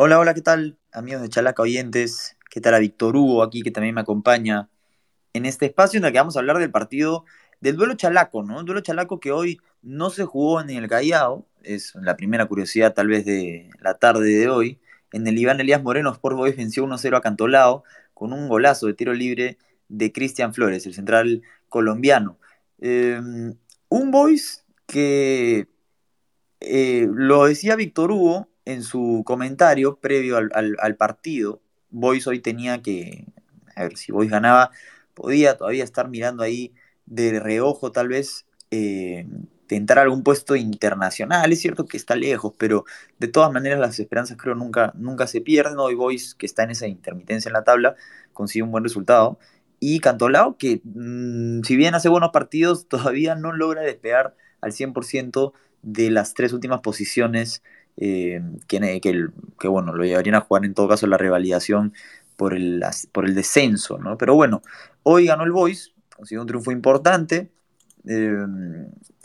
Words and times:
Hola, 0.00 0.20
hola, 0.20 0.32
¿qué 0.32 0.42
tal? 0.42 0.78
Amigos 0.92 1.22
de 1.22 1.28
Chalaca 1.28 1.60
oyentes, 1.60 2.36
¿qué 2.50 2.60
tal 2.60 2.74
a 2.74 2.78
Víctor 2.78 3.16
Hugo 3.16 3.42
aquí 3.42 3.62
que 3.62 3.72
también 3.72 3.96
me 3.96 4.00
acompaña 4.02 4.70
en 5.32 5.44
este 5.44 5.66
espacio 5.66 5.98
en 5.98 6.04
el 6.04 6.12
que 6.12 6.18
vamos 6.18 6.36
a 6.36 6.38
hablar 6.38 6.58
del 6.58 6.70
partido 6.70 7.24
del 7.60 7.74
duelo 7.74 7.94
chalaco, 7.94 8.44
¿no? 8.44 8.62
Duelo 8.62 8.80
chalaco 8.80 9.18
que 9.18 9.32
hoy 9.32 9.60
no 9.82 10.10
se 10.10 10.24
jugó 10.24 10.60
en 10.60 10.70
el 10.70 10.86
Callao, 10.88 11.48
es 11.64 11.96
la 11.96 12.16
primera 12.16 12.46
curiosidad 12.46 12.94
tal 12.94 13.08
vez 13.08 13.24
de 13.24 13.70
la 13.80 13.94
tarde 13.94 14.28
de 14.28 14.48
hoy. 14.48 14.78
En 15.10 15.26
el 15.26 15.36
Iván 15.36 15.58
Elías 15.58 15.82
Moreno, 15.82 16.12
Sport 16.12 16.36
Boys 16.36 16.56
venció 16.56 16.84
1-0 16.84 17.16
a 17.16 17.20
Cantolao 17.20 17.82
con 18.14 18.32
un 18.32 18.48
golazo 18.48 18.86
de 18.86 18.94
tiro 18.94 19.14
libre 19.14 19.58
de 19.88 20.12
Cristian 20.12 20.54
Flores, 20.54 20.86
el 20.86 20.94
central 20.94 21.42
colombiano. 21.68 22.38
Eh, 22.80 23.20
un 23.88 24.10
Boys 24.12 24.64
que 24.86 25.66
eh, 26.60 27.08
lo 27.12 27.46
decía 27.46 27.74
Víctor 27.74 28.12
Hugo 28.12 28.48
en 28.68 28.82
su 28.82 29.22
comentario 29.24 29.96
previo 29.96 30.36
al, 30.36 30.96
partido. 30.96 31.62
Boys 31.88 32.26
hoy 32.26 32.40
tenía 32.40 32.82
que, 32.82 33.24
a 33.74 33.84
ver, 33.84 33.96
si 33.96 34.12
Boys 34.12 34.30
ganaba, 34.30 34.72
podía 35.14 35.56
todavía 35.56 35.84
estar 35.84 36.10
mirando 36.10 36.42
ahí 36.42 36.74
de 37.06 37.40
reojo 37.40 37.92
tal 37.92 38.08
vez 38.08 38.44
eh, 38.70 39.26
tentar 39.66 39.98
algún 39.98 40.22
puesto 40.22 40.54
internacional. 40.54 41.50
Es 41.50 41.62
cierto 41.62 41.86
que 41.86 41.96
está 41.96 42.14
lejos, 42.14 42.52
pero 42.58 42.84
de 43.18 43.28
todas 43.28 43.50
maneras 43.50 43.80
las 43.80 43.98
esperanzas 43.98 44.36
creo 44.36 44.54
nunca, 44.54 44.92
nunca 44.96 45.26
se 45.26 45.40
pierden. 45.40 45.78
Hoy 45.78 45.94
Boys, 45.94 46.34
que 46.34 46.44
está 46.44 46.64
en 46.64 46.72
esa 46.72 46.86
intermitencia 46.86 47.48
en 47.48 47.54
la 47.54 47.64
tabla, 47.64 47.96
consigue 48.34 48.64
un 48.64 48.70
buen 48.70 48.84
resultado. 48.84 49.38
Y 49.80 50.00
Cantolao, 50.00 50.58
que 50.58 50.82
mmm, 50.84 51.62
si 51.62 51.74
bien 51.74 51.94
hace 51.94 52.10
buenos 52.10 52.32
partidos, 52.32 52.86
todavía 52.86 53.34
no 53.34 53.50
logra 53.54 53.80
despegar 53.80 54.36
al 54.60 54.72
100% 54.72 55.54
de 55.80 56.10
las 56.10 56.34
tres 56.34 56.52
últimas 56.52 56.82
posiciones 56.82 57.62
eh, 57.98 58.40
que, 58.66 59.00
que, 59.00 59.26
que, 59.58 59.68
bueno, 59.68 59.92
lo 59.92 60.04
llevarían 60.04 60.36
a 60.36 60.40
jugar 60.40 60.64
en 60.64 60.74
todo 60.74 60.88
caso 60.88 61.06
la 61.06 61.18
revalidación 61.18 61.92
por 62.36 62.54
el, 62.54 62.82
por 63.12 63.26
el 63.26 63.34
descenso, 63.34 63.98
¿no? 63.98 64.16
Pero 64.16 64.34
bueno, 64.34 64.62
hoy 65.02 65.26
ganó 65.26 65.44
el 65.44 65.52
Boys, 65.52 65.94
consiguió 66.16 66.42
un 66.42 66.46
triunfo 66.48 66.70
importante. 66.70 67.50
Eh, 68.06 68.46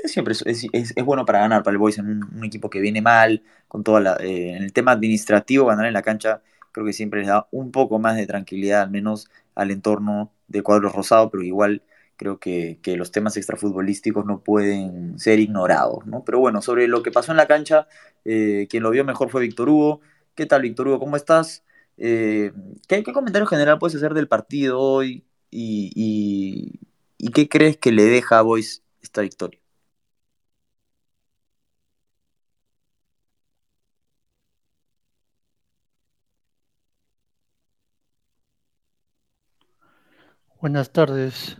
siempre 0.06 0.34
es, 0.34 0.68
es, 0.74 1.06
bueno 1.06 1.26
para 1.26 1.40
ganar 1.40 1.64
para 1.64 1.74
el 1.74 1.78
Boys 1.78 2.00
en 2.00 2.24
un, 2.24 2.44
equipo 2.44 2.70
que 2.70 2.82
viene 2.82 3.02
mal, 3.02 3.44
con 3.68 3.84
toda 3.84 4.02
la, 4.02 4.18
eh, 4.20 4.56
en 4.58 4.64
el 4.64 4.74
tema 4.74 4.92
administrativo, 4.92 5.66
ganar 5.68 5.86
en 5.86 5.94
la 5.94 6.02
cancha 6.02 6.42
creo 6.74 6.86
que 6.86 6.94
siempre 6.94 7.22
les 7.22 7.30
da 7.30 7.48
un 7.52 7.72
poco 7.72 8.00
más 8.00 8.18
de 8.18 8.28
tranquilidad, 8.28 8.82
al 8.82 8.92
menos 8.92 9.30
al 9.56 9.72
entorno 9.72 10.32
de 10.48 10.64
Cuadros 10.64 10.94
Rosado, 10.94 11.30
pero 11.30 11.44
igual 11.44 11.84
creo 12.18 12.40
que, 12.40 12.80
que, 12.82 12.96
los 12.98 13.12
temas 13.12 13.38
extrafutbolísticos 13.38 14.26
no 14.26 14.42
pueden 14.42 15.20
ser 15.20 15.40
ignorados, 15.40 16.06
¿no? 16.06 16.24
Pero 16.24 16.40
bueno, 16.40 16.62
sobre 16.62 16.88
lo 16.88 17.04
que 17.04 17.12
pasó 17.12 17.32
en 17.32 17.38
la 17.38 17.48
cancha, 17.48 17.88
eh, 18.26 18.68
quien 18.70 18.84
lo 18.84 18.92
vio 18.92 19.04
mejor 19.06 19.30
fue 19.30 19.42
Víctor 19.42 19.70
Hugo. 19.70 20.02
¿Qué 20.36 20.46
tal, 20.46 20.62
Víctor 20.64 20.88
Hugo? 20.88 21.00
¿Cómo 21.00 21.16
estás? 21.16 21.64
Eh, 21.98 22.52
¿qué, 22.88 23.04
¿qué, 23.04 23.14
comentario 23.14 23.48
general 23.48 23.80
puedes 23.80 23.96
hacer 23.96 24.14
del 24.14 24.28
partido 24.28 24.80
hoy 24.80 25.26
y, 25.52 25.92
y, 25.96 26.80
y 27.18 27.32
qué 27.32 27.48
crees 27.50 27.78
que 27.78 27.92
le 27.92 28.04
deja 28.04 28.40
a 28.40 28.42
Boys 28.42 28.84
esta 29.02 29.22
victoria? 29.22 29.60
Buenas 40.64 40.92
tardes, 40.92 41.58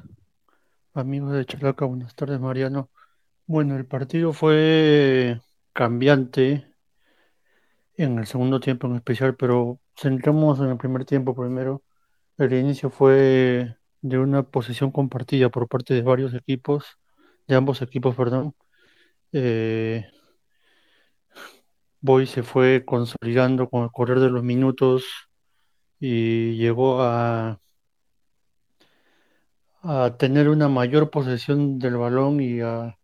amigos 0.94 1.34
de 1.34 1.46
Chalaca. 1.46 1.86
Buenas 1.86 2.16
tardes, 2.16 2.40
Mariano. 2.40 2.90
Bueno, 3.48 3.76
el 3.78 3.86
partido 3.86 4.34
fue 4.34 5.40
cambiante 5.74 6.66
en 7.98 8.20
el 8.20 8.28
segundo 8.28 8.60
tiempo 8.60 8.88
en 8.88 8.96
especial, 8.96 9.36
pero 9.36 9.80
centramos 9.96 10.60
en 10.60 10.70
el 10.70 10.78
primer 10.78 11.06
tiempo 11.06 11.36
primero. 11.36 11.84
El 12.38 12.54
inicio 12.54 12.90
fue 12.90 13.76
de 14.02 14.20
una 14.20 14.44
posesión 14.44 14.92
compartida 14.92 15.50
por 15.50 15.68
parte 15.68 15.94
de 15.94 16.02
varios 16.02 16.34
equipos, 16.34 16.98
de 17.48 17.56
ambos 17.56 17.82
equipos, 17.82 18.16
perdón. 18.16 18.56
Eh, 19.34 20.06
Boy 22.02 22.28
se 22.28 22.44
fue 22.44 22.84
consolidando 22.86 23.70
con 23.70 23.84
el 23.84 23.92
correr 23.92 24.20
de 24.20 24.30
los 24.30 24.44
minutos 24.44 25.06
y 26.00 26.56
llegó 26.58 27.02
a, 27.02 27.60
a 29.84 30.18
tener 30.18 30.50
una 30.50 30.70
mayor 30.70 31.10
posesión 31.12 31.80
del 31.80 31.98
balón 31.98 32.42
y 32.42 32.62
a, 32.62 32.98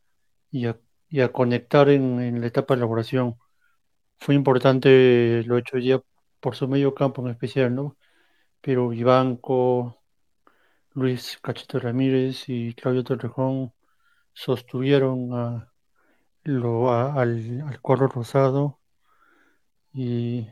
y 0.51 0.67
a, 0.67 0.79
y 1.09 1.21
a 1.21 1.31
conectar 1.33 1.89
en, 1.89 2.21
en, 2.21 2.41
la 2.41 2.47
etapa 2.47 2.75
de 2.75 2.79
elaboración. 2.79 3.37
Fue 4.19 4.35
importante 4.35 5.43
lo 5.45 5.57
hecho 5.57 5.77
ya 5.79 6.01
por 6.39 6.55
su 6.55 6.67
medio 6.67 6.95
campo 6.95 7.21
en 7.23 7.31
especial, 7.31 7.75
¿no? 7.75 7.97
Pero 8.61 8.89
Vivanco, 8.89 10.01
Luis 10.93 11.39
Cachito 11.41 11.79
Ramírez 11.79 12.49
y 12.49 12.73
Claudio 12.75 13.03
Torrejón 13.03 13.73
sostuvieron 14.33 15.33
a, 15.33 15.71
lo, 16.43 16.91
al, 16.93 17.61
al 17.67 17.81
cuadro 17.81 18.07
rosado 18.07 18.79
y, 19.93 20.47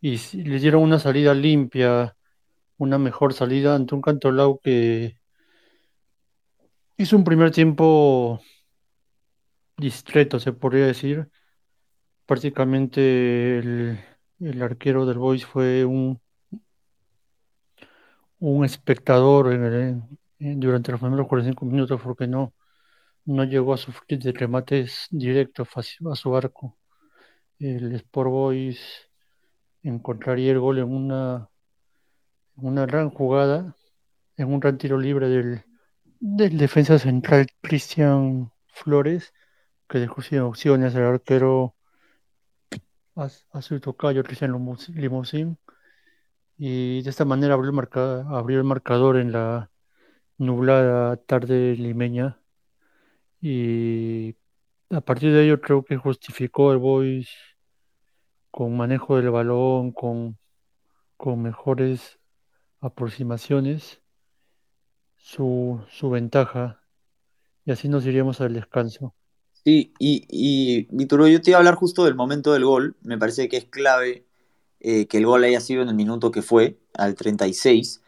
y 0.00 0.18
le 0.44 0.58
dieron 0.60 0.82
una 0.82 0.98
salida 0.98 1.34
limpia, 1.34 2.16
una 2.78 2.98
mejor 2.98 3.34
salida 3.34 3.74
ante 3.74 3.94
un 3.94 4.02
Cantolao 4.02 4.60
que 4.60 5.17
hizo 6.98 7.16
un 7.16 7.24
primer 7.24 7.50
tiempo 7.52 8.40
discreto, 9.76 10.38
se 10.40 10.52
podría 10.52 10.86
decir. 10.86 11.28
Prácticamente 12.26 13.58
el, 13.58 13.98
el 14.40 14.62
arquero 14.62 15.06
del 15.06 15.18
Boys 15.18 15.46
fue 15.46 15.84
un, 15.84 16.20
un 18.40 18.64
espectador 18.64 19.52
en 19.52 19.64
el, 19.64 20.02
en, 20.40 20.60
durante 20.60 20.92
los 20.92 21.00
primeros 21.00 21.28
45 21.28 21.64
minutos 21.64 22.00
porque 22.02 22.26
no, 22.26 22.54
no 23.24 23.44
llegó 23.44 23.74
a 23.74 23.78
sufrir 23.78 24.18
de 24.20 24.32
remates 24.32 25.06
directos 25.10 25.68
a 25.76 26.14
su 26.16 26.36
arco. 26.36 26.76
El 27.58 27.94
Sport 27.94 28.30
Boys 28.30 29.10
encontraría 29.82 30.52
el 30.52 30.60
gol 30.60 30.78
en 30.78 30.88
una, 30.88 31.48
una 32.56 32.86
gran 32.86 33.10
jugada, 33.10 33.76
en 34.36 34.48
un 34.48 34.60
gran 34.60 34.78
tiro 34.78 34.98
libre 34.98 35.28
del, 35.28 35.64
del 36.20 36.58
defensa 36.58 36.98
central 36.98 37.46
Cristian 37.60 38.52
Flores, 38.68 39.34
que 39.88 39.98
dejó 39.98 40.22
sin 40.22 40.40
opciones 40.40 40.94
al 40.94 41.04
arquero 41.04 41.74
a, 43.16 43.28
su 43.62 43.80
tocayo 43.80 44.22
Cristian 44.22 44.52
Limousin 44.94 45.58
y 46.56 47.02
de 47.02 47.10
esta 47.10 47.24
manera 47.24 47.54
abrió 47.54 47.70
el, 47.70 47.88
abrió 48.34 48.58
el 48.58 48.64
marcador 48.64 49.16
en 49.16 49.32
la 49.32 49.70
nublada 50.38 51.16
tarde 51.16 51.76
limeña. 51.76 52.40
Y 53.40 54.36
a 54.90 55.00
partir 55.00 55.32
de 55.32 55.44
ello 55.44 55.60
creo 55.60 55.84
que 55.84 55.96
justificó 55.96 56.72
el 56.72 56.78
Boys 56.78 57.30
con 58.50 58.76
manejo 58.76 59.16
del 59.16 59.30
balón, 59.30 59.92
con, 59.92 60.38
con 61.16 61.42
mejores 61.42 62.18
aproximaciones, 62.80 64.02
su, 65.28 65.80
su 65.90 66.08
ventaja 66.08 66.80
y 67.66 67.72
así 67.72 67.88
nos 67.88 68.06
iríamos 68.06 68.40
al 68.40 68.54
descanso. 68.54 69.14
Sí, 69.52 69.92
y, 69.98 70.24
y 70.30 70.88
Víctor, 70.90 71.28
yo 71.28 71.42
te 71.42 71.50
iba 71.50 71.58
a 71.58 71.60
hablar 71.60 71.74
justo 71.74 72.06
del 72.06 72.14
momento 72.14 72.54
del 72.54 72.64
gol. 72.64 72.96
Me 73.02 73.18
parece 73.18 73.48
que 73.48 73.58
es 73.58 73.66
clave 73.66 74.24
eh, 74.80 75.06
que 75.06 75.18
el 75.18 75.26
gol 75.26 75.44
haya 75.44 75.60
sido 75.60 75.82
en 75.82 75.90
el 75.90 75.94
minuto 75.94 76.30
que 76.30 76.40
fue, 76.40 76.78
al 76.94 77.14
36. 77.14 78.00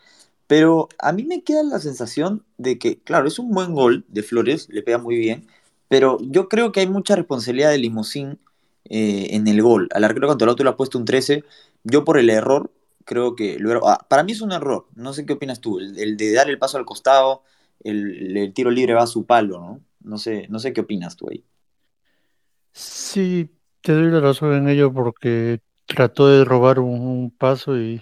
Pero 0.46 0.88
a 0.98 1.12
mí 1.12 1.24
me 1.24 1.42
queda 1.42 1.62
la 1.62 1.78
sensación 1.78 2.42
de 2.56 2.78
que, 2.78 2.98
claro, 3.00 3.28
es 3.28 3.38
un 3.38 3.50
buen 3.50 3.74
gol 3.74 4.06
de 4.08 4.22
Flores, 4.22 4.68
le 4.70 4.82
pega 4.82 4.96
muy 4.96 5.16
bien, 5.16 5.46
pero 5.88 6.18
yo 6.22 6.48
creo 6.48 6.72
que 6.72 6.80
hay 6.80 6.86
mucha 6.86 7.16
responsabilidad 7.16 7.70
de 7.70 7.78
Limosín 7.78 8.38
eh, 8.84 9.28
en 9.32 9.46
el 9.46 9.60
gol. 9.60 9.88
Al 9.92 10.04
arquero 10.04 10.26
contra 10.26 10.46
el 10.46 10.50
otro 10.50 10.64
le 10.64 10.70
ha 10.70 10.76
puesto 10.76 10.96
un 10.96 11.04
13. 11.04 11.44
Yo 11.84 12.04
por 12.04 12.18
el 12.18 12.30
error, 12.30 12.72
creo 13.10 13.34
que 13.34 13.58
lo 13.58 13.88
ah, 13.88 14.06
para 14.08 14.22
mí 14.22 14.30
es 14.30 14.40
un 14.40 14.52
error. 14.52 14.86
No 14.94 15.12
sé 15.12 15.26
qué 15.26 15.32
opinas 15.32 15.60
tú, 15.60 15.80
el, 15.80 16.16
de 16.16 16.32
dar 16.32 16.48
el 16.48 16.60
paso 16.60 16.78
al 16.78 16.84
costado, 16.84 17.42
el, 17.82 18.52
tiro 18.54 18.70
libre 18.70 18.94
va 18.94 19.02
a 19.02 19.08
su 19.08 19.26
palo, 19.26 19.58
¿no? 19.58 19.80
No 20.00 20.16
sé, 20.16 20.46
no 20.48 20.60
sé 20.60 20.72
qué 20.72 20.82
opinas 20.82 21.16
tú 21.16 21.28
ahí. 21.28 21.44
Sí, 22.72 23.50
te 23.80 23.94
doy 23.94 24.12
la 24.12 24.20
razón 24.20 24.54
en 24.54 24.68
ello 24.68 24.92
porque 24.92 25.60
trató 25.86 26.28
de 26.28 26.44
robar 26.44 26.78
un, 26.78 27.00
un 27.00 27.30
paso 27.32 27.76
y 27.76 28.00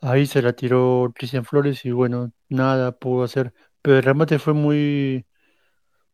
ahí 0.00 0.26
se 0.26 0.40
la 0.40 0.52
tiró 0.52 1.12
Cristian 1.12 1.44
Flores 1.44 1.84
y 1.84 1.90
bueno, 1.90 2.30
nada 2.48 2.92
pudo 2.92 3.24
hacer. 3.24 3.52
Pero 3.82 3.96
el 3.96 4.04
remate 4.04 4.38
fue 4.38 4.54
muy, 4.54 5.26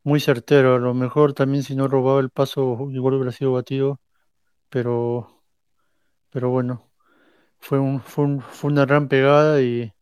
muy 0.05 0.21
certero. 0.21 0.77
A 0.77 0.79
lo 0.79 0.95
mejor 0.95 1.35
también 1.35 1.63
si 1.65 1.77
no 1.77 1.89
robaba 1.89 2.21
el 2.21 2.31
paso 2.31 2.89
igual 2.91 3.15
hubiera 3.17 3.33
sido 3.33 3.53
batido, 3.53 4.01
pero, 4.71 5.45
pero 6.31 6.51
bueno, 6.51 6.92
fue, 7.63 7.79
un, 7.81 8.03
fue, 8.03 8.25
un, 8.27 8.43
fue 8.43 8.71
una 8.73 8.85
gran 8.87 9.09
pegada 9.09 9.63
y 9.63 9.95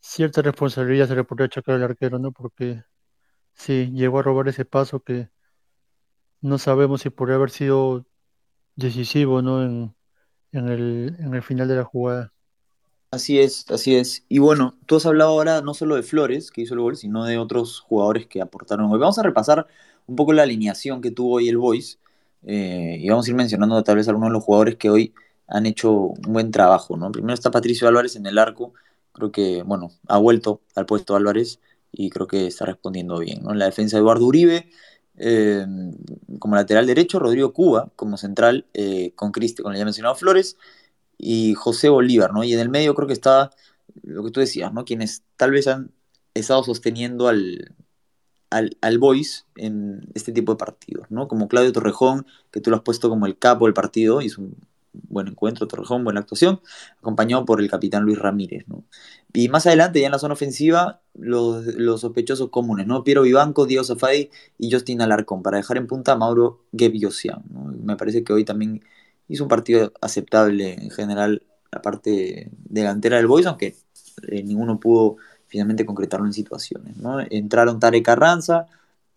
cierta 0.00 0.42
responsabilidad 0.42 1.08
se 1.08 1.16
le 1.16 1.24
podría 1.24 1.46
achacar 1.46 1.76
al 1.76 1.84
arquero, 1.84 2.18
¿no? 2.18 2.32
Porque 2.32 2.84
sí, 3.54 3.90
llegó 3.94 4.20
a 4.20 4.22
robar 4.22 4.48
ese 4.48 4.64
paso 4.66 5.00
que 5.00 5.30
no 6.40 6.58
sabemos 6.58 7.02
si 7.02 7.10
podría 7.10 7.36
haber 7.36 7.50
sido 7.50 8.06
decisivo, 8.76 9.42
¿no? 9.42 9.64
En, 9.64 9.96
en 10.52 10.68
el, 10.68 11.16
en 11.20 11.34
el 11.34 11.42
final 11.42 11.68
de 11.68 11.76
la 11.76 11.84
jugada. 11.84 12.34
Así 13.10 13.38
es, 13.38 13.70
así 13.70 13.94
es. 13.94 14.24
Y 14.28 14.38
bueno, 14.40 14.76
tú 14.86 14.96
has 14.96 15.06
hablado 15.06 15.30
ahora 15.30 15.62
no 15.62 15.72
solo 15.74 15.94
de 15.94 16.02
Flores, 16.02 16.50
que 16.50 16.62
hizo 16.62 16.74
el 16.74 16.80
gol, 16.80 16.96
sino 16.96 17.24
de 17.24 17.38
otros 17.38 17.80
jugadores 17.80 18.26
que 18.26 18.40
aportaron 18.42 18.90
hoy. 18.90 18.98
Vamos 18.98 19.18
a 19.18 19.22
repasar 19.22 19.68
un 20.06 20.16
poco 20.16 20.32
la 20.32 20.42
alineación 20.42 21.00
que 21.00 21.12
tuvo 21.12 21.36
hoy 21.36 21.48
el 21.48 21.56
Boys 21.56 22.00
eh, 22.42 22.96
y 23.00 23.08
vamos 23.08 23.26
a 23.26 23.30
ir 23.30 23.36
mencionando 23.36 23.82
tal 23.84 23.96
vez 23.96 24.08
algunos 24.08 24.30
de 24.30 24.32
los 24.34 24.44
jugadores 24.44 24.76
que 24.76 24.90
hoy 24.90 25.14
han 25.46 25.66
hecho 25.66 25.92
un 25.92 26.32
buen 26.32 26.50
trabajo, 26.50 26.96
¿no? 26.96 27.12
Primero 27.12 27.34
está 27.34 27.50
Patricio 27.50 27.88
Álvarez 27.88 28.16
en 28.16 28.26
el 28.26 28.38
arco, 28.38 28.74
creo 29.12 29.32
que, 29.32 29.62
bueno, 29.62 29.90
ha 30.08 30.18
vuelto 30.18 30.62
al 30.74 30.86
puesto 30.86 31.16
Álvarez 31.16 31.60
y 31.92 32.10
creo 32.10 32.26
que 32.26 32.46
está 32.46 32.66
respondiendo 32.66 33.18
bien, 33.18 33.42
¿no? 33.42 33.52
En 33.52 33.58
la 33.58 33.66
defensa 33.66 33.98
Eduardo 33.98 34.26
Uribe, 34.26 34.70
eh, 35.16 35.66
como 36.38 36.56
lateral 36.56 36.86
derecho, 36.86 37.18
Rodrigo 37.18 37.52
Cuba 37.52 37.92
como 37.96 38.16
central, 38.16 38.66
eh, 38.74 39.12
con 39.14 39.32
Cristi, 39.32 39.62
con 39.62 39.72
el 39.72 39.78
ya 39.78 39.84
mencionado 39.84 40.16
Flores, 40.16 40.56
y 41.18 41.54
José 41.54 41.88
Bolívar, 41.88 42.32
¿no? 42.32 42.44
Y 42.44 42.52
en 42.52 42.60
el 42.60 42.68
medio 42.68 42.94
creo 42.94 43.06
que 43.06 43.14
está 43.14 43.50
lo 44.02 44.24
que 44.24 44.30
tú 44.30 44.40
decías, 44.40 44.72
¿no? 44.72 44.84
Quienes 44.84 45.22
tal 45.36 45.52
vez 45.52 45.68
han 45.68 45.92
estado 46.34 46.64
sosteniendo 46.64 47.28
al, 47.28 47.74
al, 48.50 48.76
al 48.80 48.98
Boys 48.98 49.46
en 49.56 50.08
este 50.14 50.32
tipo 50.32 50.52
de 50.52 50.58
partidos, 50.58 51.10
¿no? 51.10 51.28
Como 51.28 51.48
Claudio 51.48 51.72
Torrejón, 51.72 52.26
que 52.50 52.60
tú 52.60 52.70
lo 52.70 52.76
has 52.76 52.82
puesto 52.82 53.08
como 53.08 53.26
el 53.26 53.38
capo 53.38 53.66
del 53.66 53.74
partido, 53.74 54.20
hizo 54.20 54.42
un 54.42 54.56
buen 55.08 55.28
encuentro, 55.28 55.66
Torrejón, 55.68 56.04
buena 56.04 56.20
actuación, 56.20 56.60
acompañado 56.98 57.44
por 57.44 57.60
el 57.60 57.70
capitán 57.70 58.04
Luis 58.04 58.18
Ramírez, 58.18 58.64
¿no? 58.68 58.84
Y 59.32 59.48
más 59.48 59.66
adelante, 59.66 60.00
ya 60.00 60.06
en 60.06 60.12
la 60.12 60.18
zona 60.18 60.34
ofensiva, 60.34 61.00
los, 61.14 61.66
los 61.66 62.00
sospechosos 62.00 62.50
comunes, 62.50 62.86
¿no? 62.86 63.04
Piero 63.04 63.22
Vivanco, 63.22 63.66
Diego 63.66 63.84
Safadi 63.84 64.30
y 64.58 64.70
Justin 64.70 65.02
Alarcón, 65.02 65.42
para 65.42 65.56
dejar 65.58 65.76
en 65.76 65.86
punta 65.86 66.12
a 66.12 66.16
Mauro 66.16 66.60
Gebiosian, 66.76 67.42
¿no? 67.50 67.72
Me 67.82 67.96
parece 67.96 68.24
que 68.24 68.32
hoy 68.32 68.44
también 68.44 68.82
hizo 69.28 69.42
un 69.42 69.48
partido 69.48 69.92
aceptable 70.00 70.74
en 70.74 70.90
general 70.90 71.42
la 71.72 71.82
parte 71.82 72.50
delantera 72.64 73.16
del 73.16 73.26
Boys, 73.26 73.46
aunque 73.46 73.76
eh, 74.28 74.42
ninguno 74.42 74.78
pudo 74.78 75.16
finalmente 75.46 75.84
concretarlo 75.86 76.26
en 76.26 76.32
situaciones. 76.32 76.96
¿no? 76.96 77.20
Entraron 77.30 77.80
Tarek 77.80 78.04
Carranza, 78.04 78.66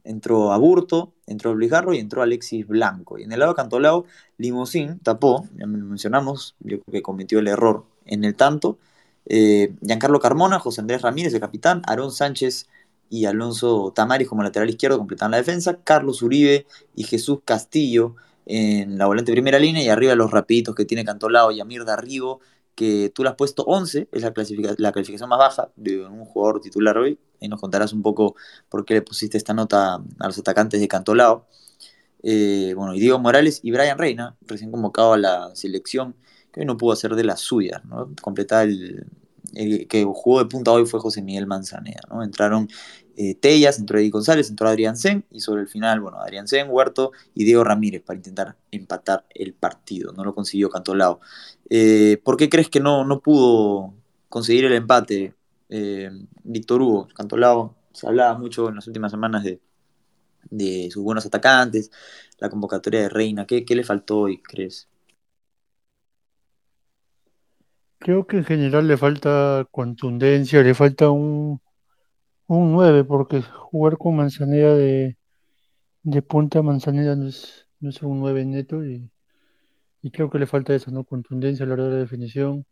entró 0.08 0.54
Aburto, 0.54 1.14
entró 1.28 1.54
Blijarro 1.54 1.94
y 1.94 2.00
entró 2.00 2.22
Alexis 2.22 2.66
Blanco. 2.66 3.20
Y 3.20 3.24
en 3.24 3.32
el 3.32 3.40
lado 3.40 3.56
cantolao, 3.56 4.06
Limosín 4.38 5.00
tapó, 5.00 5.46
ya 5.56 5.66
lo 5.66 5.86
mencionamos, 5.86 6.56
yo 6.60 6.80
creo 6.80 6.92
que 6.92 7.02
cometió 7.02 7.40
el 7.40 7.48
error 7.48 7.86
en 8.06 8.24
el 8.24 8.36
tanto. 8.36 8.78
Eh, 9.26 9.74
Giancarlo 9.86 10.20
Carmona, 10.20 10.60
José 10.60 10.82
Andrés 10.82 11.02
Ramírez, 11.02 11.34
el 11.34 11.42
capitán, 11.42 11.82
Aarón 11.86 12.12
Sánchez 12.12 12.68
y 13.10 13.26
Alonso 13.26 13.92
Tamaris 13.94 14.28
como 14.28 14.44
lateral 14.44 14.70
izquierdo 14.70 14.98
completan 14.98 15.32
la 15.32 15.38
defensa, 15.38 15.80
Carlos 15.84 16.22
Uribe 16.22 16.66
y 16.96 17.04
Jesús 17.04 17.40
Castillo 17.44 18.16
en 18.46 18.98
la 18.98 19.08
volante 19.08 19.34
primera 19.34 19.60
línea 19.60 19.84
y 19.84 19.90
arriba 19.90 20.16
los 20.16 20.32
rapiditos 20.32 20.74
que 20.74 20.86
tiene 20.86 21.04
Cantolao 21.04 21.52
y 21.52 21.60
Amir 21.60 21.84
Darrigo, 21.84 22.40
que 22.78 23.12
tú 23.14 23.24
le 23.24 23.30
has 23.30 23.36
puesto 23.36 23.64
11, 23.64 24.08
es 24.12 24.22
la, 24.22 24.32
clasifica 24.34 24.76
la 24.78 24.92
calificación 24.92 25.28
más 25.28 25.40
baja 25.40 25.72
de 25.76 26.06
un 26.06 26.26
jugador 26.26 26.62
titular 26.62 26.96
hoy. 26.96 27.18
Ahí 27.42 27.48
nos 27.48 27.60
contarás 27.60 27.92
un 27.92 28.04
poco 28.04 28.36
por 28.70 28.86
qué 28.86 28.94
le 28.94 29.02
pusiste 29.02 29.36
esta 29.36 29.56
nota 29.56 29.96
a 29.96 30.28
los 30.28 30.38
atacantes 30.38 30.80
de 30.80 30.88
Cantolao. 30.88 31.48
Eh, 32.22 32.74
bueno, 32.78 32.94
y 32.94 33.00
Diego 33.00 33.18
Morales 33.18 33.62
y 33.64 33.72
Brian 33.72 33.98
Reina, 33.98 34.38
recién 34.42 34.72
convocado 34.72 35.14
a 35.14 35.18
la 35.18 35.56
selección, 35.56 36.16
que 36.54 36.60
hoy 36.60 36.68
no 36.68 36.78
pudo 36.78 36.94
hacer 36.94 37.16
de 37.16 37.24
las 37.24 37.40
suyas, 37.40 37.84
¿no? 37.84 38.12
Completar 38.22 38.68
el, 38.68 39.08
el 39.56 39.88
que 39.88 40.04
jugó 40.04 40.38
de 40.38 40.46
punta 40.46 40.72
hoy 40.72 40.86
fue 40.86 41.00
José 41.00 41.24
Miguel 41.24 41.48
Manzanea, 41.48 42.02
¿no? 42.12 42.22
Entraron 42.22 42.70
eh, 43.18 43.36
Tellas, 43.36 43.80
entró 43.80 43.98
Eddie 43.98 44.12
González, 44.12 44.50
entró 44.50 44.70
Adrián 44.70 44.96
Sen 44.96 45.26
y 45.32 45.40
sobre 45.40 45.64
el 45.64 45.68
final, 45.68 46.00
bueno, 46.00 46.20
Adrián 46.20 46.48
Sen, 46.48 46.68
Huerto 46.70 47.12
y 47.34 47.44
Diego 47.44 47.64
Ramírez 47.64 48.04
para 48.04 48.18
intentar 48.18 48.56
empatar 48.72 49.26
el 49.34 49.54
partido. 49.54 50.14
No 50.14 50.24
lo 50.24 50.36
consiguió 50.36 50.70
Cantolao. 50.70 51.20
Eh, 51.70 52.22
¿Por 52.24 52.38
qué 52.38 52.48
crees 52.48 52.70
que 52.70 52.80
no, 52.80 53.04
no 53.06 53.20
pudo 53.20 53.94
conseguir 54.30 54.66
el 54.66 54.74
empate 54.74 55.34
eh, 55.70 56.12
Víctor 56.44 56.82
Hugo? 56.82 57.08
Cantolao 57.16 57.76
se 57.92 58.08
hablaba 58.08 58.38
mucho 58.38 58.70
en 58.70 58.76
las 58.76 58.88
últimas 58.88 59.12
semanas 59.12 59.44
de, 59.44 59.60
de 60.52 60.90
sus 60.92 61.04
buenos 61.04 61.26
atacantes, 61.26 61.92
la 62.38 62.50
convocatoria 62.50 63.02
de 63.02 63.10
Reina. 63.10 63.48
¿Qué, 63.48 63.66
qué 63.66 63.76
le 63.76 63.84
faltó 63.84 64.20
hoy, 64.20 64.42
crees? 64.44 64.88
Creo 67.98 68.28
que 68.28 68.38
en 68.38 68.46
general 68.46 68.88
le 68.88 68.96
falta 68.96 69.68
contundencia, 69.72 70.62
le 70.62 70.76
falta 70.76 71.10
un 71.10 71.60
un 72.48 72.72
9, 72.74 73.04
porque 73.04 73.42
jugar 73.42 73.98
con 73.98 74.16
Manzanera 74.18 74.74
de, 74.76 75.18
de 76.04 76.22
punta 76.22 76.62
Manzanera 76.62 77.16
no 77.16 77.28
es, 77.28 77.68
no 77.80 77.90
es 77.90 78.02
un 78.04 78.20
9 78.20 78.46
neto 78.46 78.86
y, 78.86 79.12
y 80.02 80.12
creo 80.12 80.30
que 80.30 80.40
le 80.40 80.48
falta 80.48 80.76
eso, 80.76 80.92
¿no? 80.92 81.04
Contundencia 81.04 81.66
a 81.66 81.68
la 81.68 81.76
hora 81.76 81.86
de 81.86 81.92
la 81.92 81.98
definición, 81.98 82.66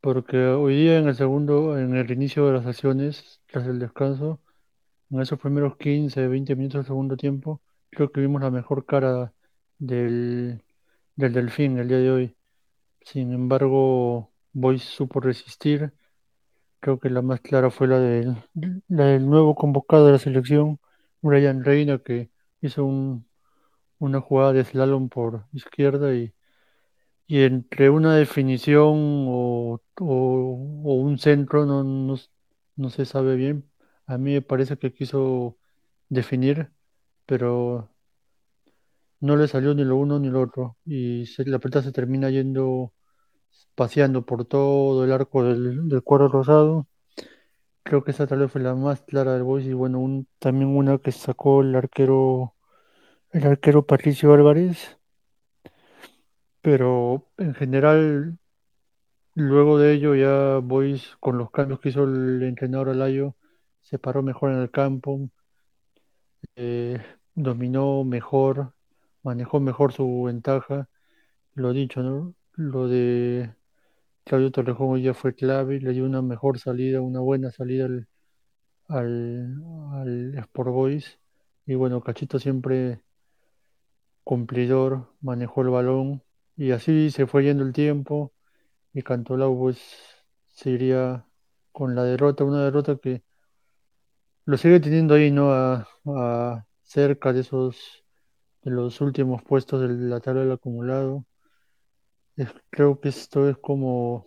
porque 0.00 0.38
hoy 0.38 0.76
día 0.76 0.98
en 0.98 1.08
el 1.08 1.16
segundo, 1.16 1.78
en 1.78 1.96
el 1.96 2.10
inicio 2.10 2.46
de 2.46 2.54
las 2.54 2.66
acciones, 2.66 3.40
tras 3.46 3.66
el 3.66 3.78
descanso, 3.78 4.40
en 5.10 5.20
esos 5.20 5.38
primeros 5.40 5.76
15, 5.76 6.28
20 6.28 6.56
minutos 6.56 6.80
del 6.80 6.86
segundo 6.86 7.16
tiempo, 7.16 7.62
creo 7.90 8.12
que 8.12 8.20
vimos 8.20 8.42
la 8.42 8.50
mejor 8.50 8.86
cara 8.86 9.32
del, 9.78 10.62
del 11.16 11.32
Delfín 11.32 11.78
el 11.78 11.88
día 11.88 11.98
de 11.98 12.10
hoy. 12.10 12.36
Sin 13.02 13.32
embargo, 13.32 14.32
Boys 14.52 14.82
supo 14.84 15.20
resistir 15.20 15.92
Creo 16.82 17.00
que 17.00 17.10
la 17.10 17.22
más 17.22 17.40
clara 17.42 17.70
fue 17.70 17.88
la 17.88 18.00
del, 18.00 18.36
la 18.88 19.06
del 19.06 19.26
nuevo 19.28 19.54
convocado 19.56 20.06
de 20.06 20.12
la 20.14 20.18
selección, 20.20 20.80
Brian 21.22 21.64
Reina, 21.64 22.00
que 22.00 22.30
hizo 22.62 22.84
un, 22.84 23.26
una 23.98 24.20
jugada 24.20 24.52
de 24.54 24.64
slalom 24.64 25.08
por 25.10 25.46
izquierda 25.52 26.14
y, 26.14 26.34
y 27.26 27.42
entre 27.44 27.90
una 27.90 28.16
definición 28.16 29.26
o, 29.28 29.82
o- 30.00 30.82
o 30.84 30.94
un 30.94 31.18
centro 31.18 31.66
no, 31.66 31.84
no, 31.84 32.16
no 32.76 32.90
se 32.90 33.04
sabe 33.06 33.36
bien. 33.36 33.70
A 34.06 34.18
mí 34.18 34.34
me 34.34 34.42
parece 34.42 34.78
que 34.78 34.92
quiso 34.94 35.58
definir, 36.10 36.72
pero 37.26 37.90
no 39.20 39.36
le 39.36 39.48
salió 39.48 39.74
ni 39.74 39.84
lo 39.84 39.96
uno 39.96 40.18
ni 40.18 40.28
lo 40.30 40.40
otro. 40.42 40.76
Y 40.84 41.26
se- 41.26 41.44
la 41.46 41.58
pelota 41.58 41.82
se 41.82 41.92
termina 41.92 42.30
yendo, 42.30 42.92
paseando 43.74 44.24
por 44.26 44.44
todo 44.44 45.04
el 45.04 45.12
arco 45.12 45.44
del, 45.44 45.88
del 45.88 46.02
cuadro 46.02 46.28
rosado 46.28 46.86
Creo 47.84 48.04
que 48.04 48.12
esa 48.12 48.26
tal 48.26 48.40
vez 48.40 48.50
fue 48.52 48.60
la 48.60 48.74
más 48.74 49.02
clara 49.02 49.34
del 49.34 49.42
Boys 49.42 49.66
y 49.66 49.72
bueno, 49.72 49.98
un, 50.00 50.26
también 50.38 50.74
una 50.76 50.98
que 50.98 51.12
sacó 51.12 51.62
el 51.62 51.74
arquero, 51.74 52.54
el 53.32 53.46
arquero 53.46 53.86
Patricio 53.86 54.32
Álvarez, 54.34 54.98
pero 56.60 57.30
en 57.38 57.54
general 57.54 58.38
luego 59.34 59.78
de 59.78 59.94
ello 59.94 60.14
ya 60.14 60.58
Boys 60.58 61.16
con 61.20 61.38
los 61.38 61.50
cambios 61.50 61.80
que 61.80 61.90
hizo 61.90 62.04
el 62.04 62.42
entrenador 62.44 62.90
Alayo 62.90 63.36
se 63.82 63.98
paró 63.98 64.22
mejor 64.22 64.52
en 64.52 64.58
el 64.60 64.70
campo, 64.70 65.28
eh, 66.56 67.00
dominó 67.34 68.04
mejor, 68.04 68.74
manejó 69.22 69.60
mejor 69.60 69.92
su 69.92 70.22
ventaja, 70.24 70.88
lo 71.54 71.72
dicho, 71.72 72.02
¿no? 72.02 72.34
Lo 72.54 72.88
de 72.88 73.54
Claudio 74.24 74.50
Torrejón 74.52 75.00
ya 75.02 75.14
fue 75.14 75.34
clave, 75.34 75.80
le 75.80 75.92
dio 75.92 76.04
una 76.04 76.22
mejor 76.22 76.58
salida, 76.58 77.00
una 77.00 77.20
buena 77.20 77.50
salida 77.50 77.86
al 77.86 78.08
al, 78.88 80.34
Sport 80.38 80.70
Boys. 80.70 81.18
Y 81.66 81.74
bueno, 81.74 82.00
Cachito 82.02 82.38
siempre 82.38 83.02
cumplidor, 84.24 85.14
manejó 85.20 85.62
el 85.62 85.70
balón 85.70 86.22
y 86.56 86.72
así 86.72 87.10
se 87.10 87.26
fue 87.26 87.44
yendo 87.44 87.64
el 87.64 87.72
tiempo 87.72 88.32
y 88.92 89.02
Cantolao 89.02 89.58
pues 89.58 89.80
se 90.48 90.70
iría 90.70 91.26
con 91.72 91.94
la 91.94 92.04
derrota, 92.04 92.44
una 92.44 92.64
derrota 92.64 92.96
que 92.96 93.22
lo 94.44 94.56
sigue 94.56 94.80
teniendo 94.80 95.14
ahí, 95.14 95.30
¿no? 95.30 95.52
A 95.52 96.66
cerca 96.82 97.32
de 97.32 97.40
esos, 97.40 98.04
de 98.62 98.70
los 98.72 99.00
últimos 99.00 99.42
puestos 99.42 99.80
de 99.80 99.88
la 99.88 100.20
tabla 100.20 100.42
del 100.42 100.52
acumulado. 100.52 101.24
Es- 102.36 102.52
creo 102.70 103.00
que 103.00 103.08
esto 103.10 103.48
es 103.48 103.56
como 103.58 104.26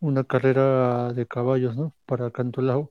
una 0.00 0.24
carrera 0.24 1.12
de 1.14 1.26
caballos, 1.28 1.76
¿no? 1.76 1.96
Para 2.06 2.30
Cantolao. 2.32 2.90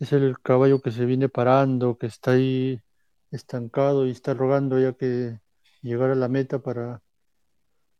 Es 0.00 0.12
el 0.12 0.40
caballo 0.40 0.82
que 0.82 0.90
se 0.92 1.06
viene 1.06 1.28
parando, 1.28 1.98
que 1.98 2.06
está 2.08 2.32
ahí 2.32 2.82
estancado 3.32 4.06
y 4.06 4.12
está 4.12 4.34
rogando 4.34 4.78
ya 4.80 4.94
que 4.94 5.40
llegar 5.82 6.10
a 6.10 6.14
la 6.16 6.28
meta 6.28 6.60
para, 6.62 7.02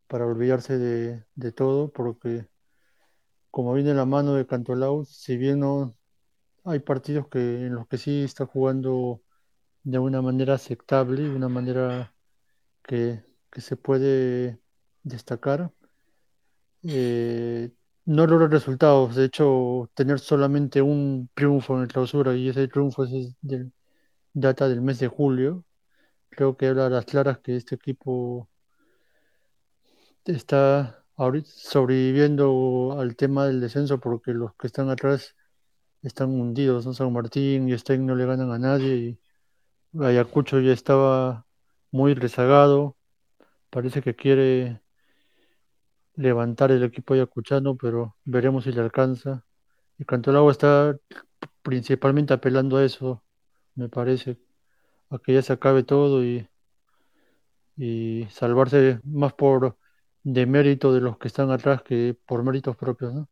para 0.09 0.27
olvidarse 0.27 0.77
de, 0.79 1.25
de 1.35 1.53
todo, 1.53 1.93
porque 1.93 2.49
como 3.51 3.75
viene 3.75 3.95
la 3.95 4.05
mano 4.07 4.35
de 4.35 4.47
Cantolao, 4.47 5.05
si 5.05 5.37
bien 5.37 5.61
no 5.61 5.97
hay 6.65 6.81
partidos 6.81 7.29
que, 7.29 7.39
en 7.67 7.75
los 7.77 7.89
que 7.89 7.99
sí 7.99 8.25
está 8.25 8.47
jugando 8.47 9.23
de 9.85 9.99
una 10.01 10.23
manera 10.23 10.55
aceptable, 10.55 11.23
de 11.23 11.31
una 11.37 11.49
manera 11.51 12.15
que, 12.85 13.25
que 13.51 13.61
se 13.61 13.77
puede 13.77 14.61
destacar, 15.02 15.73
eh, 16.83 17.71
no 18.05 18.26
logra 18.26 18.49
resultados. 18.49 19.17
De 19.17 19.25
hecho, 19.26 19.90
tener 19.95 20.19
solamente 20.21 20.83
un 20.83 21.31
triunfo 21.35 21.76
en 21.76 21.83
el 21.83 21.88
clausura 21.88 22.35
y 22.37 22.49
ese 22.49 22.69
triunfo 22.69 23.05
es 23.05 23.35
del 23.43 23.73
data 24.35 24.69
del 24.69 24.81
mes 24.83 24.99
de 25.00 25.09
julio. 25.09 25.64
Creo 26.31 26.57
que 26.57 26.69
habla 26.69 26.87
a 26.87 26.90
las 26.90 27.05
claras 27.07 27.38
que 27.40 27.57
este 27.57 27.75
equipo 27.76 28.49
está 30.25 31.05
sobreviviendo 31.45 32.97
al 32.99 33.17
tema 33.17 33.47
del 33.47 33.61
descenso 33.61 33.99
porque 33.99 34.33
los 34.33 34.55
que 34.55 34.69
están 34.69 34.90
atrás 34.90 35.35
están 36.02 36.31
hundidos. 36.31 36.85
San 36.97 37.12
Martín 37.12 37.69
y 37.69 37.78
Stein 37.78 38.07
no 38.07 38.14
le 38.14 38.26
ganan 38.26 38.50
a 38.52 38.59
nadie 38.59 38.95
y 38.97 39.21
Ayacucho 40.00 40.61
ya 40.61 40.73
estaba 40.73 41.47
muy 41.90 42.14
rezagado, 42.14 42.97
parece 43.71 44.02
que 44.02 44.14
quiere 44.14 44.83
levantar 46.19 46.73
el 46.73 46.83
equipo 46.85 47.15
ayacuchano, 47.15 47.77
pero 47.77 48.17
veremos 48.25 48.65
si 48.65 48.73
le 48.73 48.81
alcanza. 48.83 49.45
Y 49.99 50.05
Cantolao 50.05 50.51
está 50.51 50.99
principalmente 51.63 52.35
apelando 52.35 52.77
a 52.79 52.85
eso, 52.85 53.23
me 53.77 53.89
parece, 53.89 54.39
a 55.11 55.19
que 55.19 55.35
ya 55.35 55.43
se 55.43 55.53
acabe 55.55 55.85
todo 55.85 56.25
y, 56.25 56.49
y 57.77 58.27
salvarse 58.31 59.01
más 59.05 59.33
por 59.35 59.77
de 60.25 60.47
mérito 60.47 60.93
de 60.93 61.01
los 61.01 61.19
que 61.19 61.29
están 61.29 61.51
atrás 61.51 61.83
que 61.83 62.17
por 62.27 62.43
méritos 62.43 62.77
propios, 62.77 63.15
¿no? 63.15 63.29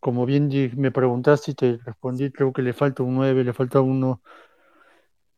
Como 0.00 0.26
bien 0.26 0.50
me 0.76 0.90
preguntaste 0.90 1.52
y 1.52 1.54
te 1.54 1.78
respondí, 1.84 2.30
creo 2.32 2.52
que 2.52 2.62
le 2.62 2.72
falta 2.72 3.02
un 3.02 3.14
9, 3.14 3.44
le 3.44 3.52
falta 3.52 3.80
uno. 3.80 4.22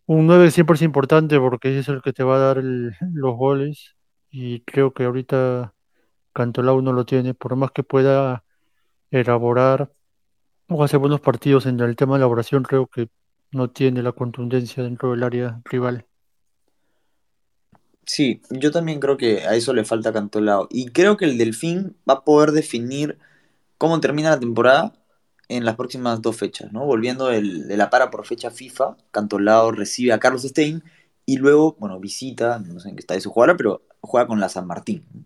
Un 0.07 0.27
9 0.27 0.51
siempre 0.51 0.75
es 0.77 0.83
importante 0.83 1.39
porque 1.39 1.79
es 1.79 1.89
el 1.89 2.03
que 2.03 2.13
te 2.13 2.25
va 2.25 2.37
a 2.37 2.39
dar 2.39 2.63
los 2.65 3.37
goles 3.37 3.97
y 4.31 4.61
creo 4.63 4.93
que 4.93 5.05
ahorita 5.05 5.74
Cantolao 6.35 6.83
no 6.83 6.93
lo 6.93 7.07
tiene, 7.07 7.33
por 7.33 7.57
más 7.57 7.71
que 7.71 7.83
pueda 7.83 8.45
elaborar 9.11 9.93
o 10.69 10.85
hacer 10.85 10.99
buenos 10.99 11.21
partidos 11.21 11.67
en 11.67 11.81
el 11.81 11.97
tema 11.97 12.15
de 12.15 12.19
elaboración, 12.19 12.65
creo 12.65 12.87
que 12.87 13.09
no 13.53 13.71
tiene 13.71 14.03
la 14.03 14.13
contundencia 14.13 14.83
dentro 14.83 15.13
del 15.13 15.23
área 15.23 15.63
rival. 15.65 16.07
Sí, 18.07 18.43
yo 18.51 18.71
también 18.71 19.01
creo 19.01 19.17
que 19.17 19.47
a 19.47 19.55
eso 19.55 19.73
le 19.73 19.85
falta 19.85 20.13
Cantolao. 20.13 20.69
Y 20.71 20.89
creo 20.89 21.17
que 21.17 21.25
el 21.25 21.39
Delfín 21.39 21.97
va 22.09 22.15
a 22.15 22.25
poder 22.25 22.53
definir 22.53 23.19
cómo 23.79 24.01
termina 24.01 24.31
la 24.31 24.41
temporada 24.41 24.93
en 25.49 25.65
las 25.65 25.77
próximas 25.77 26.21
dos 26.21 26.37
fechas, 26.37 26.73
¿no? 26.73 26.85
Volviendo 26.85 27.29
de 27.29 27.77
la 27.77 27.91
para 27.91 28.11
por 28.11 28.27
fecha 28.27 28.51
FIFA, 28.51 28.97
Cantolao 29.11 29.73
recibe 29.73 30.13
a 30.13 30.19
Carlos 30.19 30.43
Stein 30.43 30.83
y 31.27 31.39
luego, 31.39 31.77
bueno, 31.79 31.99
visita, 32.01 32.59
no 32.59 32.81
sé 32.81 32.91
en 32.91 32.97
qué 32.97 33.01
está 33.01 33.15
de 33.15 33.21
su 33.21 33.31
jugador, 33.31 33.57
pero 33.57 33.83
juega 34.01 34.27
con 34.27 34.41
la 34.41 34.49
San 34.49 34.67
Martín. 34.67 35.24